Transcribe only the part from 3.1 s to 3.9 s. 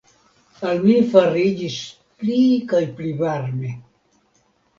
varme.